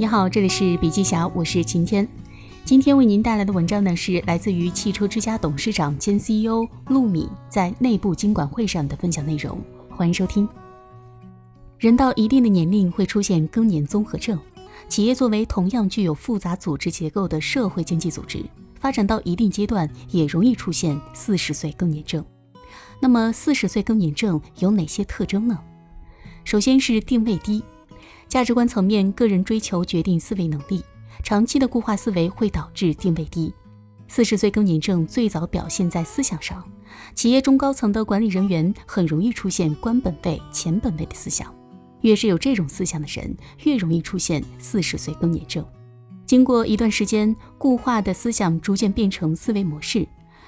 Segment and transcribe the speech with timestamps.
[0.00, 2.08] 你好，这里是笔记侠，我是晴天。
[2.64, 9.62] 今天为您带来的文章呢，是来自于汽车之家董事长兼 CEO 陆敏在内部经管会上的分享内容。
[9.90, 10.48] 欢迎收听。
[11.78, 14.38] 人到一定的年龄会出现更年综合症，
[14.88, 18.42] 企业作为同样具有复杂组织结构的社会经济组织，
[18.80, 22.24] 发展到一定阶段也容易出现四十岁更年症。
[23.00, 25.58] 那么，四十岁更年症有哪些特征呢？
[26.42, 27.62] 首先是定位低。
[28.30, 30.84] 价值观层面，个人追求决定思维能力，
[31.24, 33.52] 长期的固化思维会导致定位低。
[34.06, 36.64] 四十岁更年症最早表现在思想上，
[37.12, 41.52] 企业中高层的管理人员很容易出现官本位、钱本位的思想，
[42.02, 45.66] 越是有这种思想的人，越容易出现四十岁更年症。
[46.24, 50.06] 经过一段时间，固化的思想逐渐变成思维模式，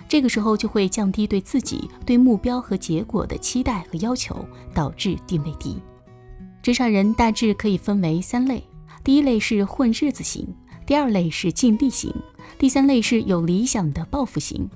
[0.09, 5.83] 这个时候就会降低对自己、对目标和结果的期待和要求，导致定位低。
[6.63, 8.63] 职场人大致可以分为三类：
[9.03, 10.47] 第一类是混日子型，
[10.87, 12.15] 第二类是尽力型，
[12.57, 14.71] 第三类是有理想的抱负型。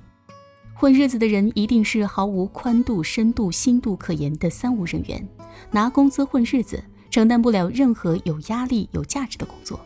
[0.74, 5.24] 混日子的人一定是毫无宽度、深度、心度可言的三无人员，
[5.70, 9.78] 拿工资混日子，承担不了任何有压力、有价值的工作。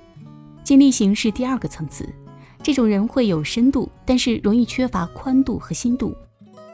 [0.64, 2.08] 尽力型是第二个层次，
[2.62, 6.16] 这种人会有深度，但是容易缺乏宽度和心度。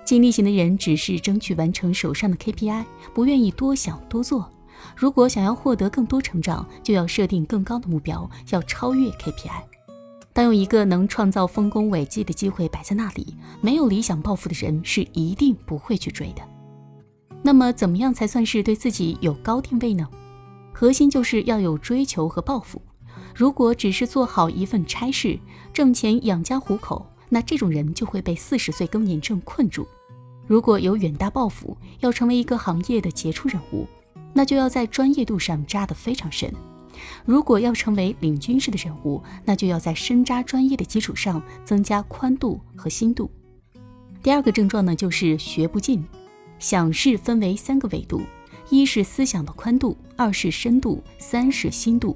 [0.04, 4.48] 尽力型的人只是争取完成手上的 KPI，不愿意多想多做。
[4.96, 9.62] 如果想要获得更多成长，就要设定更高的目标，要超越 KPI。
[10.32, 16.42] 当有一个能创造丰功伟绩的机会摆在那里，没有理想抱负的人是一定不会去追的。
[17.42, 20.06] 那么，怎么样才算是对自己有高定位呢？
[20.72, 22.82] 核心就是要有追求和抱负。
[23.34, 25.38] 如果只是做好一份差事，
[25.72, 29.86] 挣钱养家糊口，那这种人就会被四十岁更年症困住。
[30.46, 33.86] 如果有远大抱负，要成为一个行业的杰出人物。
[34.36, 36.52] 那就要在专业度上扎得非常深。
[37.24, 43.30] 如果要成为领军式的人物，那就要在深扎专业的基础上增加宽度和心度。
[44.22, 46.04] 第二个症状呢，就是学不进。
[46.58, 48.20] 想事分为三个维度：
[48.68, 52.14] 一是思想的宽度，二是深度，三是心度。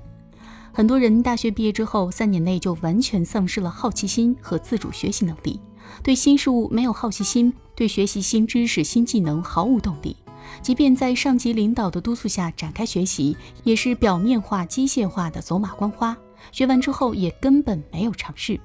[0.72, 5.59] 很多人大学毕业之后，三年内就完全丧失了好奇心和自主学习能力，
[6.03, 10.16] 对新事物没有好奇心，对学习新知识、新技能毫无动力。
[10.62, 16.16] 即便在上级领导的督促下展开学习，也是表面化、机械化的走马观花。
[16.53, 18.59] 学完之后也根本没有尝试。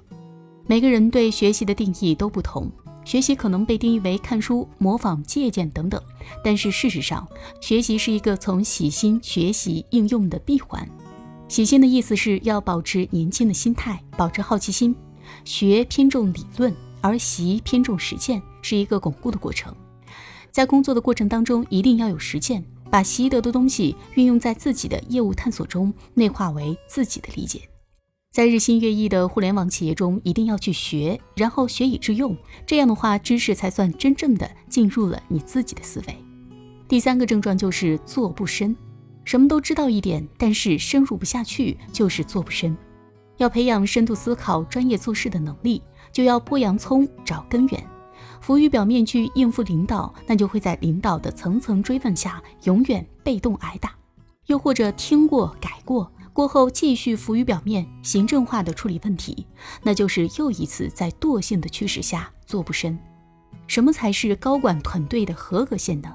[0.66, 2.72] 每个人对学习的定义都不同，
[3.04, 6.02] 学习可能被定义为看书、模仿、借鉴等等。
[6.44, 7.28] 但是事实上，
[7.62, 10.88] 学习是一个从喜新学习应用的闭环。
[11.48, 14.96] 喜新的意思是要保持年轻的心态，保持好奇心。
[15.44, 19.76] 学偏重理论，而习偏重实践，是一个巩固的过程。
[20.56, 27.60] 在工作的过程当中，一定要有实践，把习得的东西运用在自己的业务探索中，内化为自己的理解。
[28.32, 32.34] 在日新月异的互联网企业中，一定要去学，然后学以致用，
[32.66, 36.16] 这样的话，知识才算真正的进入了你自己的思维。
[36.88, 38.74] 第三个症状就是做不深，
[39.26, 42.78] 什么都知道一点，但是深入不下去，就是做不深。
[43.36, 45.84] 要培养深度思考、专业做事的能力，
[46.14, 47.95] 就要剥洋葱找根源。
[48.42, 53.90] 浮于表面去应付领导，那就会在领导的层层追问下，永远被动挨打；
[54.48, 59.46] 又或者听过改过，过后继续浮于表面，行政化的处理问题，
[59.84, 62.98] 那就是又一次在惰性的驱使下做不深。
[63.68, 66.14] 什么才是高管团队的合格线呢？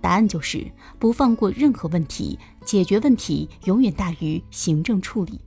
[0.00, 0.64] 答案就是
[1.00, 5.40] 不放过任何问题，解决问题永远大于行政处理。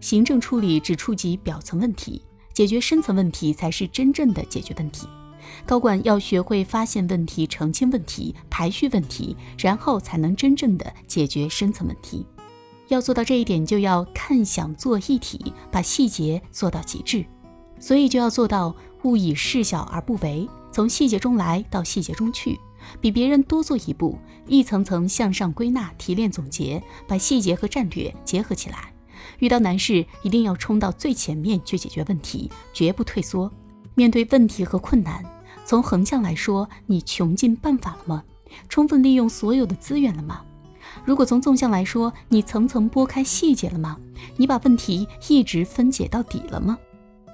[0.00, 2.20] 行政处理只触及表层问题，
[2.52, 5.06] 解决深层问题才是真正的解决问题。
[5.66, 12.26] 高管要学会发现问题、澄清问题、排序问题，然后才能真正的解决深层问题。
[12.88, 17.24] 要做到这一点，就要看、想、做一体，把细节做到极致。
[17.78, 22.58] 所以就要做到勿以事小而不为，从细节中来到细节中去，
[23.00, 28.92] 比别人多做一步，一层层向上归纳、提炼、总结，把细节和战略结合起来。
[29.38, 33.52] 遇到难事，一定要冲到最前面去解决问题，绝不退缩。
[33.94, 35.22] 面对问题和困难。
[35.68, 38.24] 从横向来说，你穷尽办法了吗？
[38.70, 40.40] 充分利用所有的资源了吗？
[41.04, 43.98] 如果从纵向来说，你层层剥开细节了吗？
[44.38, 46.78] 你把问题一直分解到底了吗？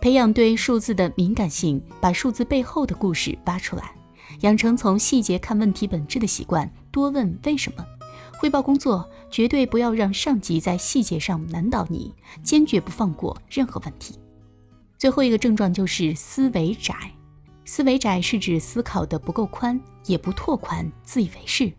[0.01, 3.95] 培养对数字的敏感性，把数字背后的故事挖出来，
[4.41, 7.87] 养成从细节看问题本质的习惯，多问为什么。
[8.41, 14.19] 汇报工作，绝对不要让上级在细节上难倒你，坚决不放过任何问题。
[14.99, 16.97] 最后一个症状就是思维窄。
[17.64, 21.72] 思维窄是指思考的不够宽，也不拓宽，自以为是。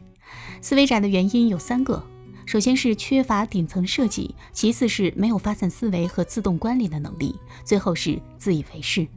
[0.62, 2.02] 思维窄的原因有三个：
[2.46, 9.08] 首先是缺乏顶层设计，其次是没有发散思维和自动关联的能力，最后是自以为是。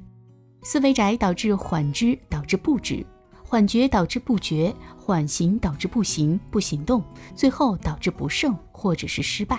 [0.63, 3.03] 思维窄导致缓知，导致不知；
[3.43, 7.03] 缓觉导致不觉；缓行导致不行，不行动，
[7.35, 9.59] 最后导致不胜或者是失败。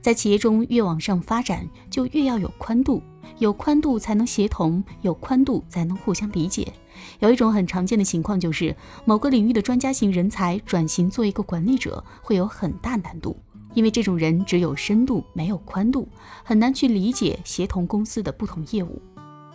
[0.00, 3.02] 在企业中，越往上发展，就越要有宽度，
[3.38, 6.72] 有宽度才能协同，有宽度才能互相理解。
[7.18, 8.74] 有一种很常见的情况就是，
[9.04, 13.36] 某个领域的专家型人才转型做一个管理者，会有很大难度，
[13.74, 16.08] 因为这种人只有深度没有宽度，
[16.42, 19.00] 很难去理解协同公司的不同业务。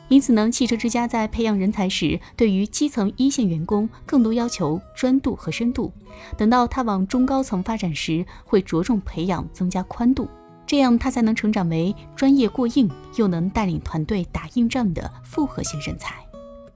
[0.08, 5.92] 因此呢，汽车之家在培养人才时，对于基层一线员工更多要求专度和深度。
[6.38, 10.28] 等到他往中高层发展时，会着重培养增加宽度，
[10.68, 16.16] 这样他才能成长为专业过硬又能带领团队打硬仗的复合型人才。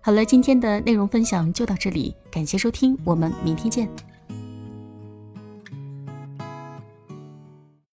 [0.02, 4.09] 好了，今天的内容分享就到这里，感谢收听，我们明天见。